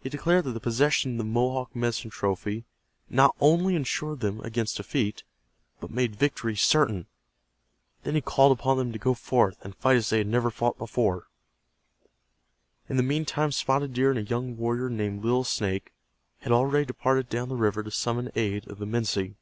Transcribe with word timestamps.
He 0.00 0.08
declared 0.08 0.44
that 0.44 0.52
the 0.52 0.60
possession 0.60 1.10
of 1.10 1.18
the 1.18 1.24
Mohawk 1.24 1.74
medicine 1.74 2.10
trophy 2.10 2.66
not 3.08 3.34
only 3.40 3.74
insured 3.74 4.20
them 4.20 4.40
against 4.42 4.76
defeat, 4.76 5.24
but 5.80 5.90
made 5.90 6.14
victory 6.14 6.54
certain. 6.54 7.08
Then 8.04 8.14
he 8.14 8.20
called 8.20 8.52
upon 8.52 8.76
them 8.78 8.92
to 8.92 8.98
go 9.00 9.12
forth, 9.12 9.56
and 9.64 9.74
fight 9.74 9.96
as 9.96 10.08
they 10.08 10.18
had 10.18 10.28
never 10.28 10.52
fought 10.52 10.78
before. 10.78 11.26
In 12.88 12.96
the 12.96 13.02
meantime 13.02 13.50
Spotted 13.50 13.92
Deer 13.92 14.10
and 14.10 14.20
a 14.20 14.22
young 14.22 14.56
warrior 14.56 14.88
named 14.88 15.24
Little 15.24 15.42
Snake 15.42 15.92
had 16.42 16.52
already 16.52 16.84
departed 16.84 17.28
down 17.28 17.48
the 17.48 17.56
river 17.56 17.82
to 17.82 17.90
summon 17.90 18.30
aid 18.36 18.68
of 18.68 18.78
the 18.78 18.86
Minsi. 18.86 19.34